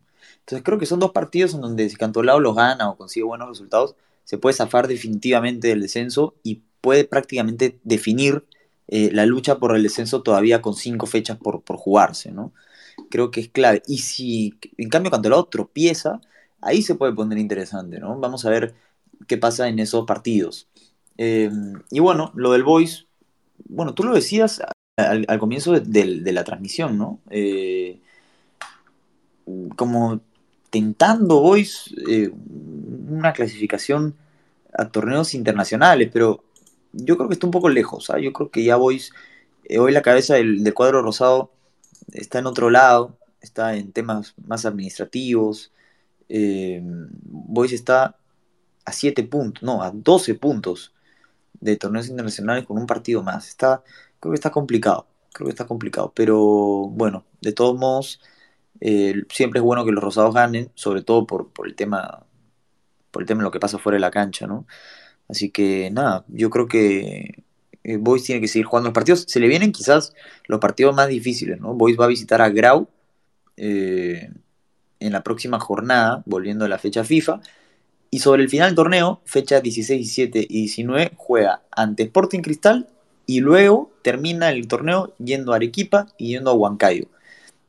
Entonces 0.49 0.65
creo 0.65 0.79
que 0.79 0.87
son 0.87 0.99
dos 0.99 1.11
partidos 1.11 1.53
en 1.53 1.61
donde 1.61 1.91
si 1.91 1.97
Cantolao 1.97 2.41
los 2.41 2.57
gana 2.57 2.89
o 2.89 2.97
consigue 2.97 3.25
buenos 3.25 3.51
resultados, 3.51 3.97
se 4.25 4.39
puede 4.39 4.55
zafar 4.55 4.89
definitivamente 4.89 5.69
del 5.69 5.83
descenso 5.83 6.37
y 6.43 6.63
puede 6.81 7.05
prácticamente 7.05 7.79
definir 7.85 8.47
eh, 8.87 9.11
la 9.13 9.27
lucha 9.27 9.59
por 9.59 9.77
el 9.77 9.83
descenso 9.83 10.23
todavía 10.23 10.63
con 10.63 10.75
cinco 10.75 11.05
fechas 11.05 11.37
por, 11.37 11.61
por 11.61 11.77
jugarse, 11.77 12.33
¿no? 12.33 12.55
Creo 13.11 13.31
que 13.31 13.43
es 13.43 13.51
clave. 13.51 13.83
Y 13.87 13.99
si 13.99 14.55
en 14.79 14.89
cambio 14.89 15.11
Cantolao 15.11 15.45
tropieza, 15.45 16.23
ahí 16.63 16.81
se 16.81 16.95
puede 16.95 17.13
poner 17.13 17.37
interesante, 17.37 18.01
¿no? 18.01 18.19
Vamos 18.19 18.47
a 18.47 18.51
ver 18.51 18.75
qué 19.27 19.37
pasa 19.37 19.69
en 19.69 19.79
esos 19.81 20.07
partidos. 20.07 20.67
Eh, 21.19 21.51
y 21.91 22.01
bueno, 22.01 22.33
lo 22.35 22.53
del 22.53 22.65
Voice, 22.65 23.05
bueno, 23.69 23.93
tú 23.93 24.03
lo 24.03 24.15
decías 24.15 24.63
al, 24.97 25.27
comienzo 25.39 25.79
de, 25.79 26.33
la 26.33 26.45
transmisión, 26.45 26.97
¿no? 26.97 27.21
Eh, 27.29 28.01
como 29.77 30.21
tentando 30.71 31.41
Voice 31.41 31.91
eh, 32.09 32.31
una 33.09 33.33
clasificación 33.33 34.17
a 34.75 34.89
torneos 34.89 35.35
internacionales, 35.35 36.11
pero 36.13 36.45
yo 36.93 37.17
creo 37.17 37.29
que 37.29 37.35
está 37.35 37.47
un 37.47 37.53
poco 37.53 37.69
lejos, 37.69 38.11
¿ah? 38.11 38.19
Yo 38.19 38.33
creo 38.33 38.51
que 38.51 38.65
ya 38.65 38.77
Voice, 38.77 39.13
hoy 39.79 39.93
la 39.93 40.03
cabeza 40.03 40.35
del 40.35 40.73
cuadro 40.75 41.03
rosado 41.03 41.53
está 42.13 42.39
en 42.39 42.47
otro 42.47 42.71
lado, 42.71 43.19
está 43.41 43.77
en 43.77 43.93
temas 43.93 44.35
más 44.47 44.67
administrativos, 44.67 45.73
eh, 46.29 46.81
Boys 46.85 47.73
está 47.73 48.17
a 48.85 48.93
7 48.93 49.25
puntos, 49.25 49.63
no, 49.63 49.83
a 49.83 49.91
12 49.91 50.35
puntos 50.35 50.95
de 51.61 51.77
torneos 51.77 52.09
internacionales 52.09 52.67
con 52.67 52.79
un 52.79 52.87
partido 52.87 53.23
más. 53.23 53.49
Está, 53.49 53.83
creo 54.21 54.33
que 54.33 54.37
está 54.37 54.51
complicado, 54.51 55.07
creo 55.33 55.47
que 55.47 55.53
está 55.53 55.67
complicado, 55.67 56.13
pero 56.15 56.39
bueno, 56.89 57.25
de 57.41 57.53
todos 57.53 57.79
modos, 57.79 58.21
eh, 58.81 59.23
siempre 59.31 59.59
es 59.61 59.65
bueno 59.65 59.85
que 59.85 59.93
los 59.93 60.03
rosados 60.03 60.35
ganen, 60.35 60.71
sobre 60.75 61.03
todo 61.03 61.27
por, 61.27 61.51
el 61.65 61.75
tema 61.75 62.27
por 63.11 63.23
el 63.23 63.29
tema 63.29 63.41
de 63.41 63.45
lo 63.45 63.51
que 63.51 63.61
pasa 63.61 63.79
fuera 63.79 63.97
de 63.97 64.01
la 64.01 64.11
cancha, 64.11 64.47
¿no? 64.47 64.67
Así 65.29 65.51
que 65.51 65.91
nada, 65.91 66.25
yo 66.29 66.51
creo 66.51 66.69
que 66.69 67.45
eh, 67.85 67.97
Boys 67.97 68.25
tiene 68.25 68.41
que 68.41 68.49
seguir 68.49 68.67
jugando 68.67 68.89
los 68.89 68.95
partidos. 68.95 69.25
Se 69.29 69.41
le 69.41 69.49
vienen 69.49 69.73
quizás 69.73 70.15
los 70.47 70.61
partidos 70.61 70.95
más 70.95 71.09
difíciles, 71.09 71.61
¿no? 71.61 71.75
Boys 71.75 71.99
va 71.99 72.07
a 72.07 72.09
visitar 72.09 72.43
a 72.43 72.49
Grau. 72.51 72.89
Eh, 73.57 74.31
en 75.01 75.13
la 75.13 75.23
próxima 75.23 75.61
jornada, 75.61 76.23
volviendo 76.27 76.65
a 76.65 76.69
la 76.69 76.79
fecha 76.79 77.05
FIFA. 77.05 77.41
Y 78.11 78.21
sobre 78.21 78.43
el 78.43 78.49
final 78.49 78.71
del 78.71 78.77
torneo, 78.77 79.21
fecha 79.25 79.61
16, 79.61 79.99
17 79.99 80.47
y 80.49 80.61
19, 80.61 81.13
juega 81.17 81.63
ante 81.71 82.05
Sporting 82.05 82.41
Cristal 82.41 82.89
y 83.27 83.41
luego 83.41 83.93
termina 84.03 84.51
el 84.51 84.67
torneo 84.67 85.15
yendo 85.19 85.53
a 85.53 85.57
Arequipa 85.57 86.07
y 86.17 86.29
yendo 86.29 86.51
a 86.51 86.55
Huancayo. 86.55 87.07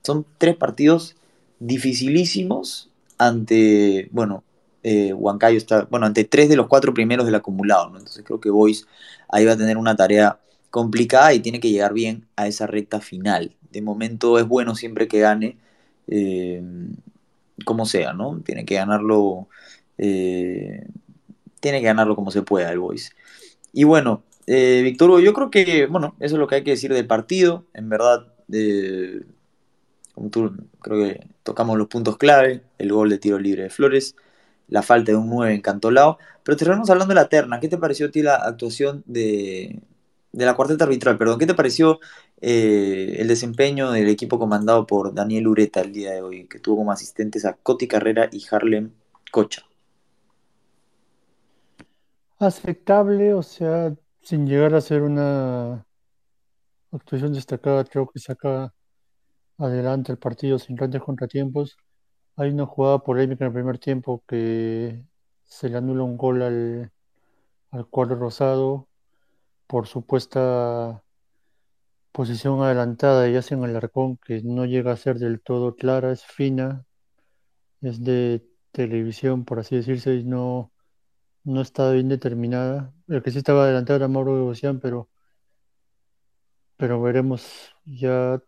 Son 0.03 0.25
tres 0.37 0.55
partidos 0.55 1.15
dificilísimos 1.59 2.89
ante, 3.17 4.09
bueno, 4.11 4.43
eh, 4.83 5.13
Huancayo 5.13 5.57
está, 5.57 5.87
bueno, 5.89 6.05
ante 6.05 6.23
tres 6.23 6.49
de 6.49 6.55
los 6.55 6.67
cuatro 6.67 6.93
primeros 6.93 7.25
del 7.25 7.35
acumulado, 7.35 7.87
Entonces 7.97 8.23
creo 8.25 8.39
que 8.39 8.49
Boys 8.49 8.87
ahí 9.27 9.45
va 9.45 9.53
a 9.53 9.57
tener 9.57 9.77
una 9.77 9.95
tarea 9.95 10.39
complicada 10.69 11.33
y 11.33 11.39
tiene 11.39 11.59
que 11.59 11.69
llegar 11.69 11.93
bien 11.93 12.27
a 12.35 12.47
esa 12.47 12.67
recta 12.67 13.01
final. 13.01 13.55
De 13.71 13.81
momento 13.81 14.39
es 14.39 14.47
bueno 14.47 14.75
siempre 14.75 15.07
que 15.07 15.19
gane. 15.19 15.57
Eh, 16.07 16.63
como 17.65 17.85
sea, 17.85 18.13
¿no? 18.13 18.41
Tiene 18.43 18.65
que 18.65 18.75
ganarlo, 18.75 19.47
eh, 19.97 20.85
tiene 21.59 21.79
que 21.79 21.85
ganarlo 21.85 22.15
como 22.15 22.31
se 22.31 22.41
pueda 22.41 22.71
el 22.71 22.79
Boys. 22.79 23.15
Y 23.73 23.83
bueno, 23.83 24.23
eh, 24.47 24.81
Víctor, 24.83 25.21
yo 25.21 25.33
creo 25.33 25.51
que, 25.51 25.85
bueno, 25.87 26.15
eso 26.19 26.35
es 26.35 26.39
lo 26.39 26.47
que 26.47 26.55
hay 26.55 26.63
que 26.63 26.71
decir 26.71 26.93
del 26.93 27.07
partido. 27.07 27.65
En 27.73 27.89
verdad, 27.89 28.27
creo 30.81 31.03
que 31.03 31.27
tocamos 31.43 31.77
los 31.77 31.87
puntos 31.87 32.17
clave, 32.17 32.63
el 32.77 32.91
gol 32.91 33.09
de 33.09 33.17
tiro 33.17 33.39
libre 33.39 33.63
de 33.63 33.69
Flores, 33.69 34.15
la 34.67 34.81
falta 34.81 35.11
de 35.11 35.17
un 35.17 35.29
9 35.29 35.53
encantolado. 35.53 36.17
Pero 36.43 36.57
terminamos 36.57 36.89
hablando 36.89 37.13
de 37.13 37.21
la 37.21 37.29
terna. 37.29 37.59
¿Qué 37.59 37.67
te 37.67 37.77
pareció 37.77 38.07
a 38.07 38.11
ti 38.11 38.21
la 38.21 38.35
actuación 38.35 39.03
de, 39.05 39.81
de 40.31 40.45
la 40.45 40.55
cuarteta 40.55 40.85
arbitral? 40.85 41.17
Perdón, 41.17 41.39
¿qué 41.39 41.47
te 41.47 41.55
pareció 41.55 41.99
eh, 42.41 43.17
el 43.19 43.27
desempeño 43.27 43.91
del 43.91 44.07
equipo 44.07 44.39
comandado 44.39 44.87
por 44.87 45.13
Daniel 45.13 45.47
Ureta 45.47 45.81
el 45.81 45.91
día 45.91 46.11
de 46.11 46.21
hoy, 46.21 46.47
que 46.47 46.59
tuvo 46.59 46.77
como 46.77 46.91
asistentes 46.91 47.43
a 47.45 47.53
Coti 47.53 47.87
Carrera 47.87 48.29
y 48.31 48.45
Harlem 48.49 48.91
Cocha. 49.31 49.63
Aceptable, 52.39 53.33
o 53.33 53.43
sea, 53.43 53.93
sin 54.21 54.47
llegar 54.47 54.73
a 54.73 54.81
ser 54.81 55.01
una 55.01 55.85
actuación 56.91 57.33
destacada, 57.33 57.83
creo 57.83 58.07
que 58.07 58.19
saca 58.19 58.73
adelante 59.59 60.11
el 60.11 60.17
partido 60.17 60.59
sin 60.59 60.75
grandes 60.75 61.01
contratiempos. 61.03 61.77
Hay 62.37 62.51
una 62.51 62.65
jugada 62.65 62.99
polémica 62.99 63.45
en 63.45 63.49
el 63.49 63.53
primer 63.53 63.79
tiempo 63.79 64.23
que 64.27 65.05
se 65.43 65.69
le 65.69 65.77
anula 65.77 66.03
un 66.03 66.17
gol 66.17 66.41
al, 66.41 66.91
al 67.71 67.87
cuadro 67.87 68.15
rosado 68.15 68.87
por 69.67 69.87
supuesta 69.87 71.03
posición 72.11 72.61
adelantada 72.63 73.29
y 73.29 73.35
hacen 73.35 73.63
el 73.63 73.75
arcón 73.75 74.17
que 74.17 74.41
no 74.43 74.65
llega 74.65 74.91
a 74.91 74.97
ser 74.97 75.19
del 75.19 75.41
todo 75.41 75.75
clara, 75.75 76.11
es 76.11 76.25
fina, 76.25 76.85
es 77.81 78.03
de 78.03 78.45
televisión, 78.71 79.45
por 79.45 79.59
así 79.59 79.75
decirse, 79.77 80.15
y 80.15 80.23
no, 80.23 80.71
no 81.43 81.61
está 81.61 81.91
bien 81.91 82.09
determinada. 82.09 82.93
El 83.07 83.23
que 83.23 83.31
sí 83.31 83.39
estaba 83.39 83.63
adelantado 83.65 83.97
era 83.97 84.07
Mauro 84.07 84.43
Bocian, 84.45 84.79
pero, 84.79 85.09
pero 86.77 87.01
veremos 87.01 87.71
ya 87.85 88.41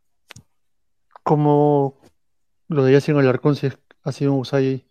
cómo 1.24 1.98
lo 2.68 2.84
de 2.84 2.98
en 3.06 3.18
el 3.18 3.28
arcón 3.28 3.56
si 3.56 3.70
ha 4.04 4.12
sido 4.12 4.34
un 4.34 4.42
Usai 4.42 4.86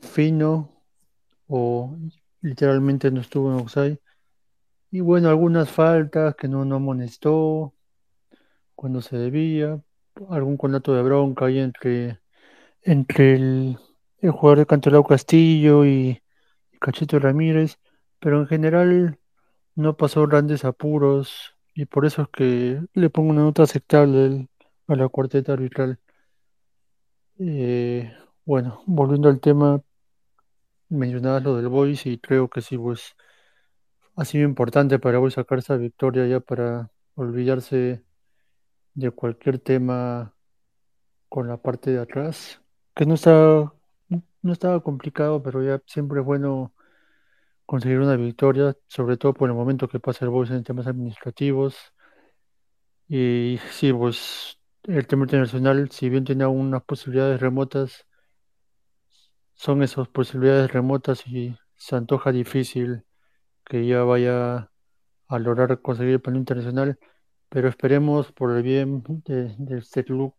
fino 0.00 0.82
o 1.48 1.96
literalmente 2.40 3.10
no 3.10 3.20
estuvo 3.20 3.52
en 3.52 3.64
Usai. 3.64 4.00
Y 4.90 5.00
bueno, 5.00 5.28
algunas 5.28 5.70
faltas 5.70 6.36
que 6.36 6.48
no, 6.48 6.64
no 6.64 6.76
amonestó 6.76 7.74
cuando 8.74 9.02
se 9.02 9.16
debía, 9.16 9.80
algún 10.30 10.56
conato 10.56 10.94
de 10.94 11.02
bronca 11.02 11.46
ahí 11.46 11.58
entre, 11.58 12.20
entre 12.82 13.34
el, 13.34 13.78
jugador 14.22 14.58
de 14.60 14.66
Cantelao 14.66 15.04
Castillo 15.04 15.84
y, 15.84 16.22
Cachito 16.80 17.18
Ramírez, 17.18 17.78
pero 18.20 18.40
en 18.40 18.46
general 18.46 19.18
no 19.74 19.96
pasó 19.96 20.26
grandes 20.26 20.64
apuros 20.64 21.56
y 21.74 21.86
por 21.86 22.06
eso 22.06 22.22
es 22.22 22.28
que 22.28 22.82
le 22.94 23.10
pongo 23.10 23.30
una 23.30 23.42
nota 23.42 23.62
aceptable 23.62 24.48
a 24.88 24.96
la 24.96 25.08
cuarteta 25.08 25.52
arbitral. 25.52 25.98
Eh, 27.38 28.12
bueno, 28.44 28.82
volviendo 28.86 29.28
al 29.28 29.40
tema, 29.40 29.82
mencionabas 30.88 31.42
lo 31.42 31.56
del 31.56 31.68
Boys 31.68 32.06
y 32.06 32.18
creo 32.18 32.48
que 32.48 32.60
sí, 32.62 32.78
pues 32.78 33.14
ha 34.16 34.24
sido 34.24 34.44
importante 34.44 34.98
para 34.98 35.20
hoy 35.20 35.30
sacar 35.30 35.58
esa 35.58 35.76
victoria 35.76 36.26
ya 36.26 36.40
para 36.40 36.90
olvidarse 37.14 38.04
de 38.94 39.10
cualquier 39.10 39.58
tema 39.58 40.34
con 41.28 41.48
la 41.48 41.58
parte 41.58 41.90
de 41.90 42.00
atrás 42.00 42.62
que 42.96 43.06
no 43.06 43.14
está, 43.14 43.72
no 44.42 44.52
estaba 44.52 44.82
complicado, 44.82 45.42
pero 45.42 45.62
ya 45.62 45.82
siempre 45.86 46.20
es 46.20 46.26
bueno 46.26 46.74
conseguir 47.66 48.00
una 48.00 48.16
victoria, 48.16 48.76
sobre 48.88 49.16
todo 49.18 49.34
por 49.34 49.50
el 49.50 49.56
momento 49.56 49.88
que 49.88 50.00
pasa 50.00 50.24
el 50.24 50.30
Boys 50.30 50.50
en 50.50 50.64
temas 50.64 50.86
administrativos. 50.86 51.76
Y 53.08 53.58
sí, 53.72 53.92
pues 53.92 54.55
el 54.86 55.06
tema 55.06 55.24
internacional, 55.24 55.90
si 55.90 56.08
bien 56.08 56.24
tiene 56.24 56.46
unas 56.46 56.82
posibilidades 56.84 57.40
remotas, 57.40 58.06
son 59.54 59.82
esas 59.82 60.08
posibilidades 60.08 60.72
remotas 60.72 61.26
y 61.26 61.56
se 61.76 61.96
antoja 61.96 62.32
difícil 62.32 63.04
que 63.64 63.86
ya 63.86 64.04
vaya 64.04 64.70
a 65.28 65.38
lograr 65.38 65.80
conseguir 65.82 66.14
el 66.14 66.20
plano 66.20 66.38
internacional, 66.38 66.98
pero 67.48 67.68
esperemos 67.68 68.32
por 68.32 68.56
el 68.56 68.62
bien 68.62 69.02
de, 69.24 69.54
del 69.58 69.84
club 70.04 70.34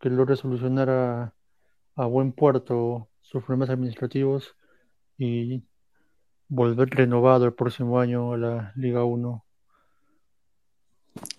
que 0.00 0.10
logre 0.10 0.36
solucionar 0.36 0.90
a, 0.90 1.34
a 1.96 2.06
buen 2.06 2.32
puerto 2.32 3.10
sus 3.20 3.44
problemas 3.44 3.70
administrativos 3.70 4.56
y 5.18 5.64
volver 6.48 6.90
renovado 6.90 7.46
el 7.46 7.54
próximo 7.54 8.00
año 8.00 8.32
a 8.32 8.38
la 8.38 8.72
Liga 8.76 9.04
1. 9.04 9.44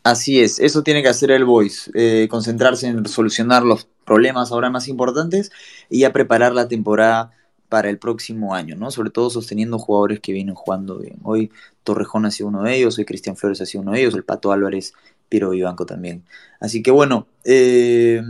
Así 0.03 0.39
es, 0.39 0.59
eso 0.59 0.83
tiene 0.83 1.01
que 1.01 1.09
hacer 1.09 1.31
el 1.31 1.45
Boys, 1.45 1.91
eh, 1.95 2.27
concentrarse 2.29 2.87
en 2.87 3.05
solucionar 3.07 3.63
los 3.63 3.87
problemas 4.05 4.51
ahora 4.51 4.69
más 4.69 4.87
importantes 4.87 5.51
y 5.89 6.03
a 6.03 6.13
preparar 6.13 6.53
la 6.53 6.67
temporada 6.67 7.31
para 7.69 7.89
el 7.89 7.97
próximo 7.97 8.53
año, 8.53 8.75
¿no? 8.75 8.91
Sobre 8.91 9.09
todo 9.09 9.29
sosteniendo 9.29 9.79
jugadores 9.79 10.19
que 10.19 10.31
vienen 10.31 10.55
jugando 10.55 10.99
bien. 10.99 11.17
Hoy 11.23 11.51
Torrejón 11.83 12.25
ha 12.25 12.31
sido 12.31 12.49
uno 12.49 12.63
de 12.63 12.75
ellos, 12.75 12.97
hoy 12.97 13.05
Cristian 13.05 13.35
Flores 13.35 13.59
ha 13.61 13.65
sido 13.65 13.81
uno 13.81 13.91
de 13.91 14.01
ellos, 14.01 14.13
el 14.13 14.23
Pato 14.23 14.51
Álvarez, 14.51 14.93
Piro 15.27 15.49
Vivanco 15.49 15.85
también. 15.85 16.23
Así 16.59 16.81
que 16.81 16.91
bueno, 16.91 17.27
eh, 17.43 18.21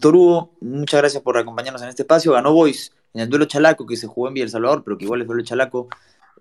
Torugo, 0.00 0.52
muchas 0.60 1.00
gracias 1.00 1.22
por 1.22 1.36
acompañarnos 1.36 1.82
en 1.82 1.88
este 1.88 2.02
espacio. 2.02 2.32
Ganó 2.32 2.52
Boys 2.52 2.92
en 3.12 3.22
el 3.22 3.28
duelo 3.28 3.46
chalaco 3.46 3.86
que 3.86 3.96
se 3.96 4.06
jugó 4.06 4.28
en 4.28 4.34
Villa 4.34 4.44
El 4.44 4.50
Salvador, 4.50 4.82
pero 4.84 4.96
que 4.96 5.04
igual 5.04 5.20
es 5.20 5.26
duelo 5.26 5.42
chalaco. 5.42 5.88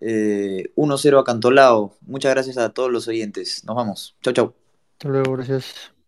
Eh, 0.02 0.72
1-0 0.76 1.20
a 1.20 1.24
Cantolao. 1.24 1.96
Muchas 2.02 2.32
gracias 2.34 2.58
a 2.58 2.70
todos 2.70 2.92
los 2.92 3.08
oyentes. 3.08 3.64
Nos 3.66 3.76
vamos. 3.76 4.16
Chau, 4.22 4.34
chau. 4.34 4.54
Hasta 4.94 5.10
luego, 5.10 5.34
gracias. 5.34 5.99